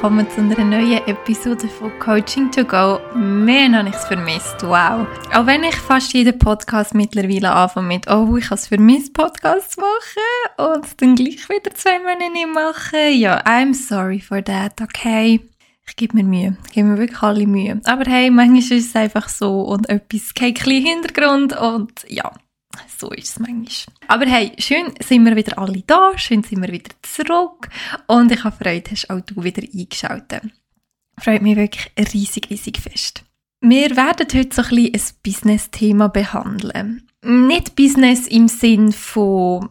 [0.00, 3.00] willkommen zu einer neuen Episode von Coaching to Go.
[3.16, 5.08] Mehr habe ich es vermisst, wow.
[5.34, 9.72] Auch wenn ich fast jeden Podcast mittlerweile anfange mit «Oh, ich habe es vermisst, Podcast
[9.72, 13.18] zu machen» und dann gleich wieder zwei Monate nicht machen.
[13.18, 15.40] Ja, I'm sorry for that, okay?
[15.88, 16.56] Ich gebe mir Mühe.
[16.68, 17.80] Ich gebe mir wirklich alle Mühe.
[17.82, 22.30] Aber hey, manchmal ist es einfach so und etwas geht ein Hintergrund und ja,
[22.86, 23.96] so ist es manchmal.
[24.06, 27.68] Aber hey, schön sind wir wieder alle da, schön sind wir wieder zurück
[28.06, 30.42] und ich habe Freude, hast auch du wieder eingeschaltet.
[31.18, 33.24] Freut mich wirklich riesig, riesig fest.
[33.60, 37.08] Wir werden heute so ein bisschen ein Business-Thema behandeln.
[37.24, 39.70] Nicht Business im Sinn von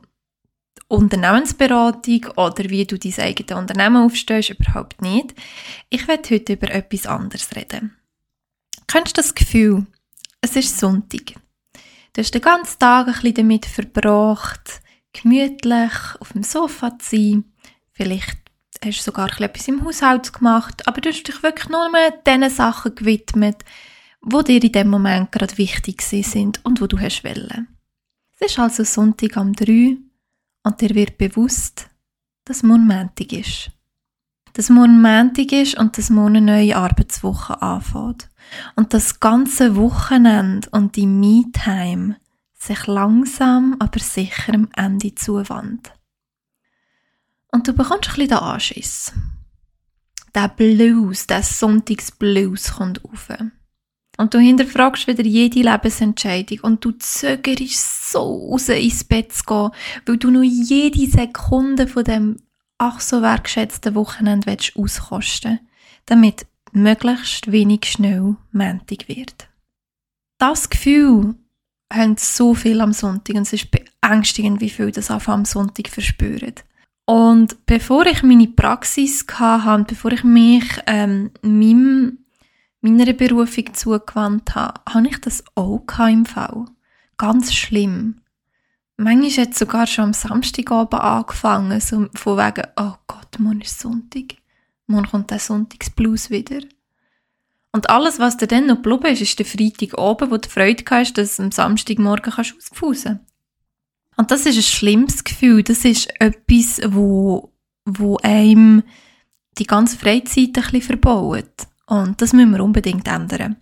[0.90, 5.34] Unternehmensberatung oder wie du dein eigenes Unternehmen aufstellst, überhaupt nicht.
[5.90, 7.96] Ich werde heute über etwas anderes reden.
[8.88, 9.86] Kennst du das Gefühl,
[10.42, 11.34] es ist Sonntag?
[12.18, 14.82] Du hast den ganzen Tag ein bisschen damit verbracht,
[15.14, 17.54] gemütlich auf dem Sofa zu sein.
[17.92, 18.40] Vielleicht
[18.84, 21.92] hast du sogar etwas im Haushalt gemacht, aber du hast dich wirklich nur
[22.26, 23.64] den Sachen gewidmet,
[24.20, 27.68] wo dir in dem Moment gerade wichtig sind und wo du hast wollen.
[28.40, 29.98] Es ist also Sonntag am 3
[30.64, 31.88] und dir wird bewusst,
[32.46, 33.70] dass Montag ist.
[34.58, 38.28] Dass morgen Montag ist und dass morgen eine neue Arbeitswoche anfängt.
[38.76, 42.16] Und das ganze Wochenende und die Me-Time
[42.56, 45.92] sich langsam, aber sicher am Ende zuwandt.
[47.52, 49.14] Und du bekommst ein bisschen den Anschiss.
[50.34, 53.30] Der Blues, der Sonntagsblues kommt auf.
[54.18, 59.70] Und du hinterfragst wieder jede Lebensentscheidung und du zögerst so raus ins Bett zu gehen,
[60.08, 62.38] weil du nur jede Sekunde von dem
[62.78, 65.60] ach so wertgeschätzten Wochenende auskosten
[66.06, 69.50] damit möglichst wenig schnell Montag wird.
[70.40, 71.36] Das Gefühl
[71.92, 76.64] haben so viel am Sonntag und es ist beängstigend, wie viel das am Sonntag verspürt.
[77.06, 82.20] Und bevor ich meine Praxis hatte, bevor ich mich ähm, meinem,
[82.82, 86.66] meiner Berufung zugewandt habe, habe ich das auch im Fall.
[87.18, 88.22] Ganz schlimm.
[88.98, 93.80] Manchmal hat es sogar schon am Samstagabend angefangen, so von wegen, oh Gott, morgen ist
[93.80, 94.38] Sonntag.
[94.88, 96.62] Morgen kommt der Sonntagsblues wieder.
[97.72, 100.84] Und alles, was dir dann noch geblieben ist, ist der Freitag oben, wo du Freude
[100.90, 103.20] hast, dass du am Samstagmorgen kannst auspfusen
[104.16, 105.62] Und das ist ein schlimmes Gefühl.
[105.62, 107.54] Das ist etwas, wo,
[107.86, 108.82] wo einem
[109.60, 111.68] die ganze Freizeit ein bisschen verbaut.
[111.86, 113.58] Und das müssen wir unbedingt ändern.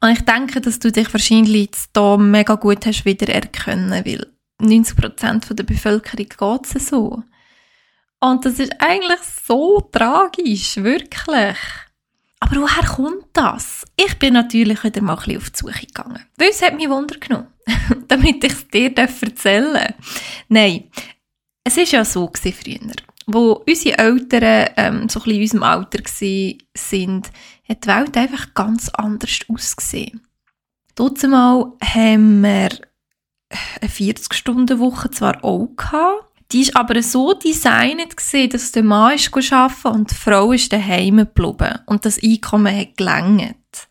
[0.00, 5.54] Und ich denke, dass du dich wahrscheinlich da mega gut hast wieder erkennen, weil 90%
[5.54, 7.22] der Bevölkerung geht es so.
[8.20, 11.56] Und das ist eigentlich so tragisch, wirklich.
[12.40, 13.84] Aber woher kommt das?
[13.96, 16.24] Ich bin natürlich wieder mal ein auf die Suche gegangen.
[16.36, 17.48] Weil es hat mich Wunder genommen,
[18.08, 19.94] damit ich es dir erzählen darf.
[20.48, 20.90] Nein,
[21.64, 22.92] es war ja so früher.
[23.26, 27.22] Wo unsere Eltern ähm, so ein bisschen in unserem Alter waren,
[27.66, 30.20] hat die Welt einfach ganz anders ausgesehen.
[30.98, 32.68] Mal haben wir
[33.84, 39.34] eine 40-Stunden-Woche zwar auch gehabt, die ist aber so designt gesehen, dass der Mann ist
[39.52, 43.88] arbeiten und die Frau ist daheim geblieben und das Einkommen hat gelangt.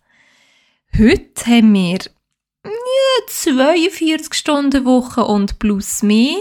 [0.97, 1.99] Heute haben wir
[2.65, 6.37] ja, 42 Stunden Woche und plus mehr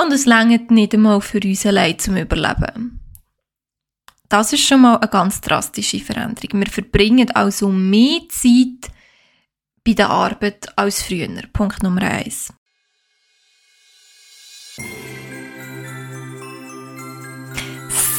[0.00, 3.00] und es langt nicht einmal für uns allein zum Überleben.
[4.28, 6.60] Das ist schon mal eine ganz drastische Veränderung.
[6.60, 8.92] Wir verbringen also mehr Zeit
[9.98, 11.42] der Arbeit als früher.
[11.52, 12.52] Punkt Nummer eins.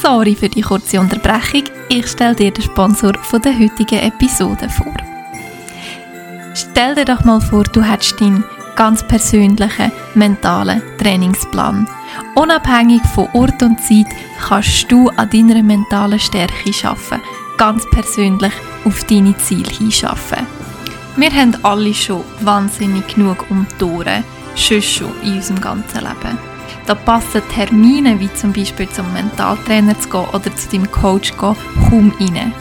[0.02, 1.64] Sorry für die kurze Unterbrechung.
[1.88, 4.94] Ich stelle dir den Sponsor von der heutigen Episode vor.
[6.54, 8.44] Stell dir doch mal vor, du hättest deinen
[8.76, 11.88] ganz persönlichen mentalen Trainingsplan.
[12.34, 14.06] Unabhängig von Ort und Zeit
[14.40, 17.22] kannst du an deiner mentalen Stärke arbeiten,
[17.58, 18.52] ganz persönlich
[18.84, 20.59] auf deine Ziele hinschaffen.
[21.20, 24.24] Wir haben alle schon wahnsinnig genug um die Ohren,
[24.56, 26.38] schon schon in unserem ganzen Leben.
[26.86, 31.36] Da passen Termine, wie zum Beispiel zum Mentaltrainer zu gehen oder zu deinem Coach zu
[31.36, 31.56] gehen,
[31.90, 32.54] kaum rein.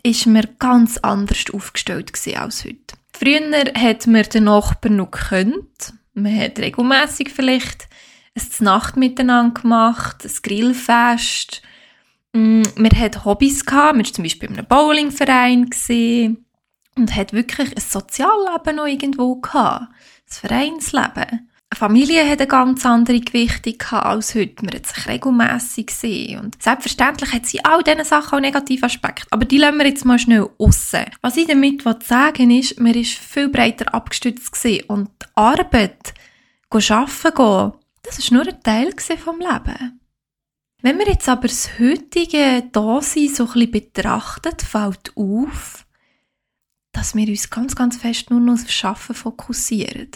[0.03, 3.02] ist man ganz anders aufgestellt als heute.
[3.15, 5.93] Früher hat man den Nachbarn noch gekannt.
[6.13, 7.87] Man hat regelmässig vielleicht
[8.35, 11.61] ein Nacht miteinander gemacht, ein Grillfest.
[12.33, 15.69] Mm, wir hatten Hobbys gehabt, wir waren zum Beispiel in einem Bowlingverein
[16.95, 19.81] und hat wirklich ein Sozialleben noch irgendwo gehabt.
[19.81, 19.89] Ein
[20.25, 21.49] Vereinsleben.
[21.75, 24.65] Familie hat eine ganz andere Gewichtung als heute.
[24.65, 26.39] Man hat sich regelmässig gesehen.
[26.39, 29.27] Und selbstverständlich hat sie all diese Sachen auch negative Aspekte.
[29.31, 31.05] Aber die lassen wir jetzt mal schnell aussen.
[31.21, 34.85] Was ich damit sagen will, ist, man ist viel breiter abgestützt gewesen.
[34.87, 36.13] Und die Arbeit,
[36.69, 37.71] arbeiten gehen,
[38.03, 39.99] das war nur ein Teil vom Leben.
[40.81, 45.85] Wenn wir jetzt aber das heutige Dasein so ein bisschen betrachten, fällt auf,
[46.91, 50.11] dass wir uns ganz, ganz fest nur noch aufs Arbeiten fokussieren.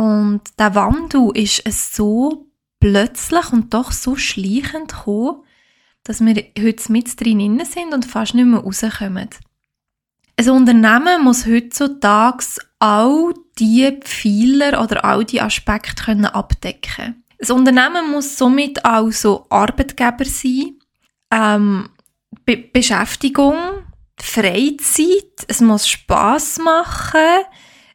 [0.00, 2.46] Und der Wandel ist es so
[2.80, 5.42] plötzlich und doch so schleichend gekommen,
[6.04, 9.28] dass wir heute mit drin sind und fast nicht mehr rauskommen.
[10.38, 12.46] Ein Unternehmen muss heutzutage
[12.78, 17.22] all diese Pfeiler oder all die Aspekte können abdecken.
[17.38, 20.78] Ein Unternehmen muss somit also Arbeitgeber sein,
[21.30, 21.90] ähm,
[22.46, 23.54] Be Beschäftigung,
[24.18, 27.44] Freizeit, es muss Spaß machen,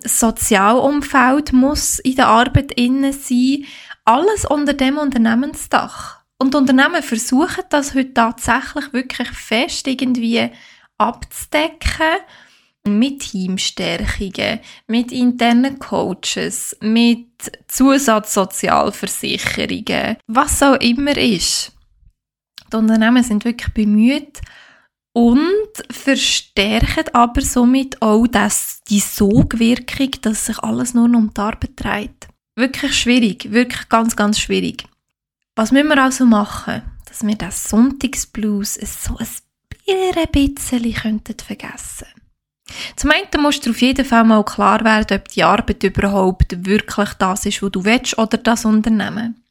[0.05, 3.65] Sozialumfeld muss in der Arbeit innen sein,
[4.03, 6.19] alles unter dem Unternehmensdach.
[6.37, 10.51] Und Unternehmen versuchen das heute tatsächlich wirklich fest irgendwie
[10.97, 12.19] abzudecken
[12.87, 17.27] mit Teamstärkungen, mit internen Coaches, mit
[17.67, 21.71] Zusatzsozialversicherungen, was auch immer ist.
[22.71, 24.39] Die Unternehmen sind wirklich bemüht,
[25.15, 31.39] und verstärken aber somit auch das, die Sogwirkung, dass sich alles nur noch um die
[31.39, 32.27] Arbeit dreht.
[32.57, 34.83] Wirklich schwierig, wirklich ganz, ganz schwierig.
[35.55, 39.27] Was müssen wir also machen, dass wir das Sonntagsblues so ein
[39.69, 42.07] bisschen könnten vergessen
[42.97, 47.13] Zum einen musst du auf jeden Fall mal klar werden, ob die Arbeit überhaupt wirklich
[47.13, 49.44] das ist, was du willst, oder das Unternehmen.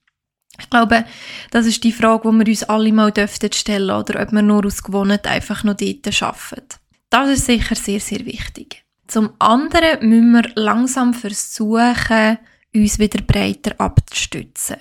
[0.61, 1.05] Ich glaube,
[1.51, 4.67] das ist die Frage, die wir uns alle mal dürften stellen oder ob wir nur
[4.67, 6.79] aus Gewohnheit einfach noch dort arbeiten.
[7.11, 8.85] Das ist sicher sehr, sehr wichtig.
[9.07, 12.39] Zum anderen müssen wir langsam versuchen,
[12.75, 14.77] uns wieder breiter abzustützen.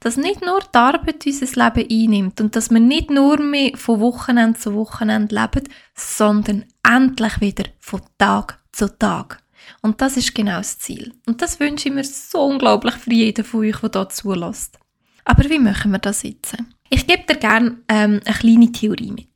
[0.00, 4.00] Dass nicht nur die Arbeit unser Leben einnimmt und dass wir nicht nur mehr von
[4.00, 9.42] Wochenende zu Wochenende leben, sondern endlich wieder von Tag zu Tag.
[9.82, 11.12] Und das ist genau das Ziel.
[11.26, 14.78] Und das wünsche ich mir so unglaublich für jeden von euch, der hier zulässt.
[15.26, 16.56] Aber wie machen wir das jetzt?
[16.88, 19.28] Ich gebe dir gerne ähm, eine kleine Theorie mit.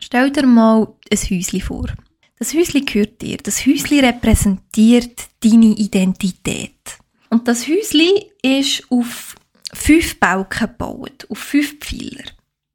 [0.00, 1.86] Stell dir mal ein Häuschen vor.
[2.38, 3.36] Das Häuschen gehört dir.
[3.36, 6.98] Das Häuschen repräsentiert deine Identität.
[7.30, 9.36] Und das Häuschen ist auf
[9.72, 12.24] fünf Balken gebaut, auf fünf Pfeiler.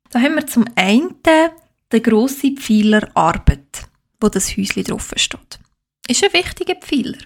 [0.09, 3.83] Da haben wir zum einen den grossen Pfeiler Arbeit,
[4.21, 5.59] wo das Häuschen drauf steht.
[6.07, 7.17] Ist ein wichtiger Pfeiler.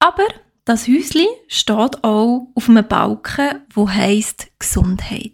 [0.00, 0.26] Aber
[0.68, 5.32] das Häusli steht auch auf einem Balken, wo heisst Gesundheit.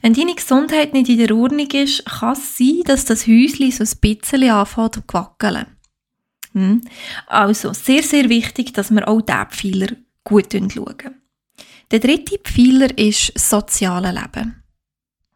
[0.00, 3.84] Wenn deine Gesundheit nicht in der Ordnung ist, kann es sein, dass das Häusli so
[3.84, 5.66] ein bisschen anfängt zu wackeln.
[6.52, 6.80] Hm?
[7.26, 11.22] Also, sehr, sehr wichtig, dass wir auch diesen Pfeiler gut schauen.
[11.90, 14.62] Der dritte Pfeiler ist das soziale Leben.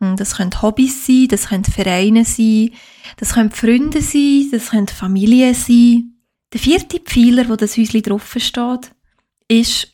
[0.00, 2.70] Hm, das können Hobbys sein, das können Vereine sein,
[3.18, 6.14] das können Freunde sein, das können Familien sein.
[6.52, 8.92] Der vierte Pfeiler, wo das Häusli drauf steht,
[9.48, 9.88] ist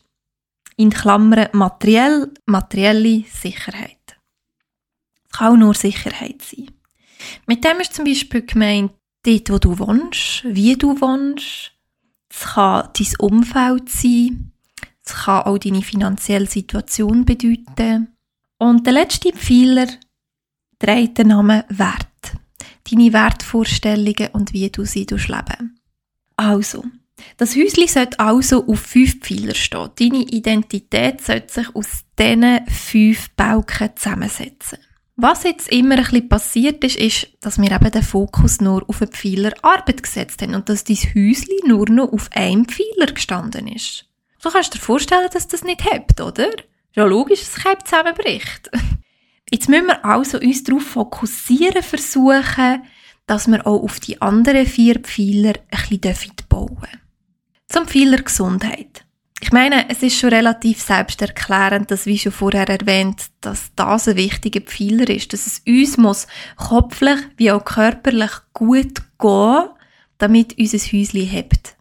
[0.77, 4.17] in Klammern materiell, materielle Sicherheit.
[5.25, 6.71] Es kann auch nur Sicherheit sein.
[7.47, 8.91] Mit dem ist zum Beispiel gemeint,
[9.25, 11.71] dort, wo du wohnst, wie du wohnst.
[12.29, 14.51] Es kann dein Umfeld sein.
[15.05, 18.09] Es kann auch deine finanzielle Situation bedeuten.
[18.57, 19.87] Und der letzte Pfeiler
[20.79, 22.07] trägt den Namen Wert.
[22.89, 25.79] Deine Wertvorstellungen und wie du sie leben.
[26.35, 26.83] Also,
[27.37, 29.89] das Häuschen sollte also auf fünf Pfeiler stehen.
[29.99, 34.79] Deine Identität sollte sich aus diesen fünf Balken zusammensetzen.
[35.17, 38.99] Was jetzt immer ein bisschen passiert ist, ist, dass wir eben den Fokus nur auf
[38.99, 43.67] den Pfeiler Arbeit gesetzt haben und dass dein Häuschen nur noch auf einem Pfeiler gestanden
[43.67, 44.05] ist.
[44.43, 46.49] Du kannst dir vorstellen, dass das nicht hebt, oder?
[46.93, 48.69] Ja, logisch, es zusammenbricht.
[49.49, 52.83] Jetzt müssen wir also uns darauf fokussieren versuchen,
[53.25, 57.04] dass wir auch auf die anderen vier Pfeiler ein bisschen bauen dürfen.
[57.67, 59.05] Zum Pfeiler Gesundheit.
[59.41, 64.15] Ich meine, es ist schon relativ selbsterklärend, dass, wie schon vorher erwähnt, dass das ein
[64.15, 69.69] wichtiger Pfeiler ist, dass es uns muss kopflich wie auch körperlich gut gehen,
[70.17, 71.75] damit unser Häuschen hebt.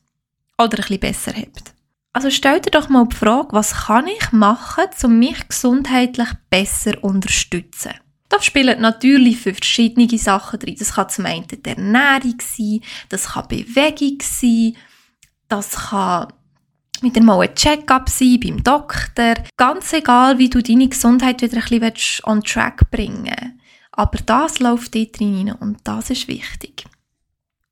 [0.58, 1.74] Oder ein bisschen besser hebt.
[2.12, 6.92] Also stell dir doch mal die Frage, was kann ich machen, um mich gesundheitlich besser
[6.92, 7.92] zu unterstützen?
[8.28, 10.76] Da spielen natürlich verschiedene Sachen drin.
[10.78, 14.76] Das kann zum einen die Ernährung sein, das kann Bewegung sein,
[15.48, 16.28] das kann
[17.00, 19.34] wieder mal ein Check-up sein beim Doktor.
[19.56, 23.54] Ganz egal, wie du deine Gesundheit wieder ein bisschen on track bringen willst.
[23.92, 26.84] Aber das läuft dort rein und das ist wichtig.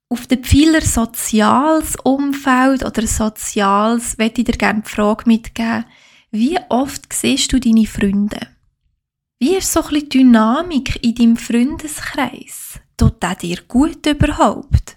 [0.09, 5.87] Auf den Pfeiler soziales Umfeld oder soziales möchte ich dir gerne die Frage mitgeben,
[6.31, 8.38] wie oft siehst du deine Freunde?
[9.38, 12.79] Wie ist so ein bisschen Dynamik in deinem Freundeskreis?
[12.97, 14.97] Tut der dir gut überhaupt?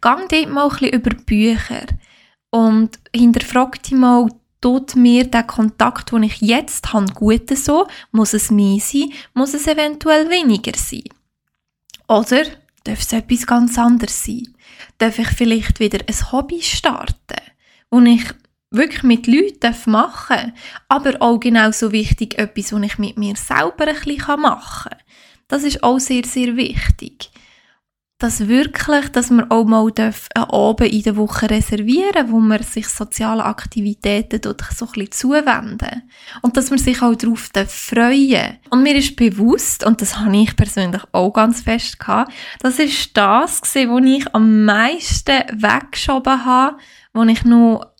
[0.00, 1.86] Gang dort mal ein bisschen über Bücher
[2.54, 4.28] und hinterfrag dich mal,
[4.60, 7.88] tut mir der Kontakt, den ich jetzt habe, gut so?
[8.12, 9.12] Muss es mehr sein?
[9.32, 11.02] Muss es eventuell weniger sein?
[12.06, 12.44] Oder
[12.84, 14.54] darf es etwas ganz anderes sein?
[14.98, 17.42] Darf ich vielleicht wieder ein Hobby starten,
[17.90, 18.24] wo ich
[18.70, 20.52] wirklich mit Leuten machen darf,
[20.86, 25.02] aber auch genauso wichtig etwas, was ich mit mir selber ein bisschen machen kann.
[25.48, 27.32] Das ist auch sehr, sehr wichtig
[28.18, 32.86] dass wirklich, dass man auch mal einen Abend in der Woche reservieren wo man sich
[32.86, 36.02] sozialen Aktivitäten dort so ein bisschen zuwenden
[36.42, 40.54] und dass man sich auch darauf freuen Und mir ist bewusst, und das habe ich
[40.56, 46.76] persönlich auch ganz fest gehabt, das ist das gewesen, wo ich am meisten weggeschoben habe,
[47.12, 47.94] wo ich noch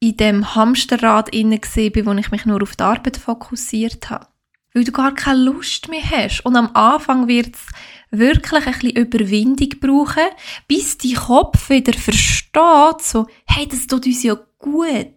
[0.00, 4.26] in dem Hamsterrad inne war, wo ich mich nur auf die Arbeit fokussiert habe.
[4.74, 6.44] Weil du gar keine Lust mehr hast.
[6.44, 7.66] Und am Anfang wird es
[8.10, 10.28] wirklich ein bisschen Überwindung brauchen,
[10.66, 15.14] bis dein Kopf wieder versteht, so, hey, das tut uns ja gut.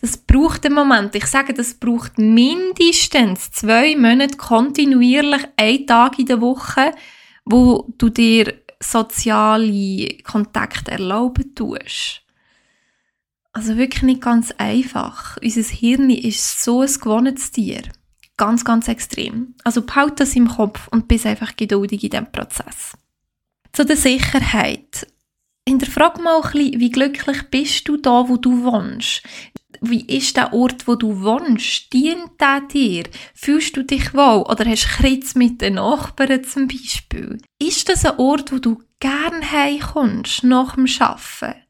[0.00, 1.14] Das braucht einen Moment.
[1.14, 6.92] Ich sage, das braucht mindestens zwei Monate kontinuierlich, einen Tag in der Woche,
[7.44, 12.22] wo du dir soziale Kontakte erlauben tust.
[13.52, 15.36] Also wirklich nicht ganz einfach.
[15.42, 17.82] Unser Hirn ist so ein gewohntes Tier.
[18.38, 19.54] Ganz, ganz extrem.
[19.64, 22.96] Also behalte das im Kopf und bist einfach geduldig in diesem Prozess.
[23.72, 25.06] Zu der Sicherheit.
[25.68, 29.22] Hinterfrag mal ein bisschen, wie glücklich bist du da, wo du wohnst?
[29.80, 31.92] Wie ist der Ort, wo du wohnst?
[31.92, 33.04] Dient der dir?
[33.34, 34.44] Fühlst du dich wohl?
[34.48, 37.38] Oder hast Kritz mit den Nachbarn zum Beispiel?
[37.58, 41.60] Ist das ein Ort, wo du gern heimkommst nach dem Arbeiten?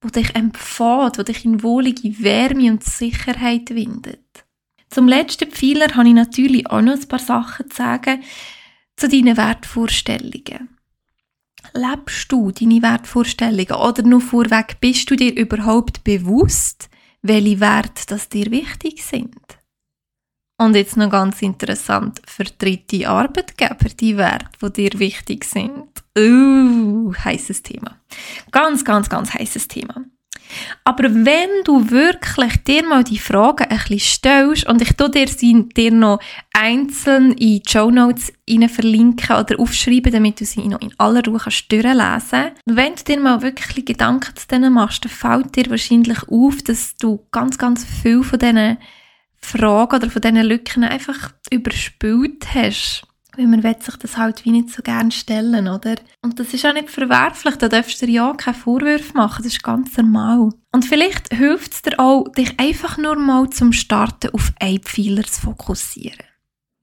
[0.00, 4.45] Wo dich empfiehlt, wo dich in wohlige Wärme und Sicherheit windet?
[4.96, 8.22] Zum letzten Pfeiler habe ich natürlich auch noch ein paar Sachen zu sagen
[8.96, 10.70] zu deinen Wertvorstellungen.
[11.74, 16.88] Lebst du deine Wertvorstellungen oder nur vorweg, bist du dir überhaupt bewusst,
[17.20, 19.36] welche Werte das dir wichtig sind?
[20.56, 25.90] Und jetzt noch ganz interessant, vertritt Arbeitgeber die Werte, die dir wichtig sind.
[26.18, 28.00] Uh, heißes Thema.
[28.50, 30.06] Ganz, ganz, ganz heißes Thema.
[30.84, 35.28] Aber wenn du wirklich dir mal die Fragen ein bisschen stellst, und ich tu dir
[35.28, 36.20] sie dir noch
[36.52, 38.32] einzeln in die Show Notes
[38.68, 42.52] verlinken oder aufschreiben, damit du sie noch in aller Ruhe kannst durchlesen.
[42.64, 46.96] Wenn du dir mal wirklich Gedanken zu denen machst, dann fällt dir wahrscheinlich auf, dass
[46.96, 48.78] du ganz, ganz viel von diesen
[49.36, 53.05] Fragen oder von diesen Lücken einfach überspült hast
[53.36, 55.96] weil man will sich das halt wie nicht so gern stellen, oder?
[56.22, 59.52] Und das ist auch nicht verwerflich, da darfst du dir ja keine Vorwürfe machen, das
[59.52, 60.50] ist ganz normal.
[60.72, 65.24] Und vielleicht hilft es dir auch, dich einfach nur mal zum Starten auf einen Pfeiler
[65.24, 66.26] zu fokussieren.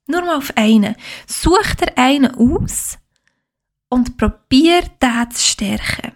[0.08, 0.96] Nur mal auf einen.
[1.28, 2.98] Such dir einen aus
[3.90, 6.12] und probier den zu stärken.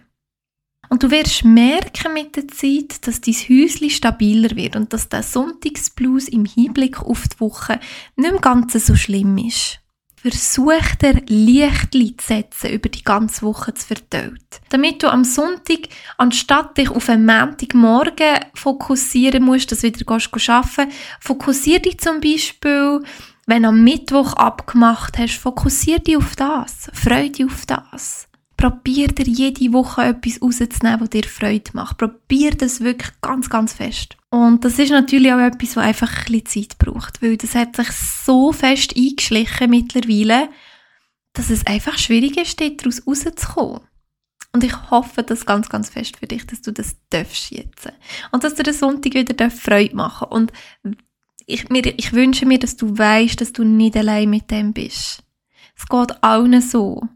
[0.90, 5.22] Und du wirst merken mit der Zeit, dass dein Häuschen stabiler wird und dass der
[5.22, 7.78] Sonntagsblues im Hinblick auf die Woche
[8.16, 9.80] nicht mehr ganz so schlimm ist.
[10.20, 14.60] Versuch dir Lichtli zu setzen über die ganze Woche zu verteilt.
[14.68, 20.06] Damit du am Sonntag, anstatt dich auf einen Montagmorgen fokussieren musst, dass du wieder
[20.48, 23.00] arbeiten fokussier dich zum Beispiel,
[23.46, 26.90] wenn du am Mittwoch abgemacht hast, fokussier dich auf das.
[26.92, 28.27] Freu dich auf das.
[28.58, 31.96] Probier dir jede Woche etwas rauszunehmen, was dir Freude macht.
[31.96, 34.16] Probier das wirklich ganz, ganz fest.
[34.30, 37.76] Und das ist natürlich auch etwas, was einfach ein bisschen Zeit braucht, weil das hat
[37.76, 40.48] sich so fest eingeschlichen mittlerweile,
[41.34, 43.80] dass es einfach schwierig ist, daraus rauszukommen.
[44.52, 47.92] Und ich hoffe das ganz, ganz fest für dich, dass du das darfst jetzt.
[48.32, 50.52] Und dass dir der Sonntag wieder Freude machen Und
[51.46, 55.22] ich, mir, ich wünsche mir, dass du weißt, dass du nicht allein mit dem bist.
[55.76, 57.08] Es geht allen so.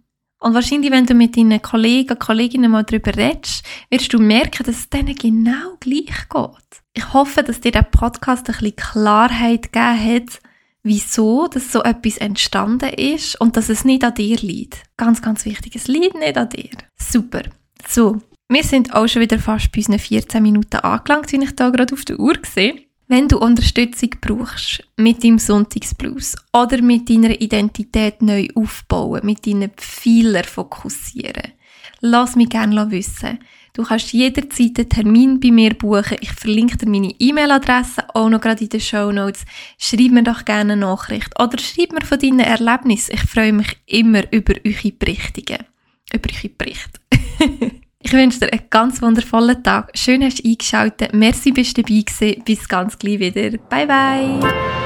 [0.42, 4.76] Und wahrscheinlich, wenn du mit deinen Kollegen, Kolleginnen mal darüber redest, wirst du merken, dass
[4.76, 6.82] es denen genau gleich geht.
[6.94, 10.40] Ich hoffe, dass dir der Podcast ein bisschen Klarheit gegeben hat,
[10.82, 14.82] wieso dass so etwas entstanden ist und dass es nicht an dir liegt.
[14.96, 16.70] Ganz, ganz wichtig, es liegt nicht an dir.
[16.98, 17.42] Super.
[17.88, 21.70] So, wir sind auch schon wieder fast bei unseren 14 Minuten angelangt, wie ich da
[21.70, 22.82] gerade auf der Uhr sehe.
[23.08, 29.70] Wenn du Unterstützung brauchst mit deinem Sonntagsblues oder mit deiner Identität neu aufbauen, mit deinen
[29.76, 31.52] Pfeiler fokussieren,
[32.00, 33.38] lass mich gerne wissen.
[33.74, 36.18] Du kannst jederzeit einen Termin bei mir buchen.
[36.20, 39.44] Ich verlinke dir meine E-Mail-Adresse auch noch gerade in den Show Notes.
[39.78, 43.14] Schreib mir doch gerne eine Nachricht oder schreib mir von deinen Erlebnissen.
[43.14, 45.64] Ich freue mich immer über eure Berichtungen.
[46.12, 47.00] Über eure Berichte.
[48.02, 49.90] ich wünsche dir einen ganz wundervollen Tag.
[49.94, 51.14] Schön hast du eingeschaltet.
[51.14, 52.42] Merci, bist du dabei gewesen.
[52.44, 53.56] Bis ganz gleich wieder.
[53.68, 54.81] Bye, bye.